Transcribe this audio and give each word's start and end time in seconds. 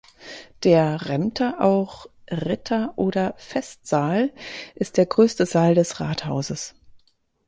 Der 0.63 1.09
Remter, 1.09 1.61
auch 1.63 2.07
"Ritter-" 2.27 2.91
oder 2.95 3.35
"Festsaal", 3.37 4.31
ist 4.73 4.97
der 4.97 5.05
größte 5.05 5.45
Saal 5.45 5.75
des 5.75 5.99
Rathauses. 5.99 6.73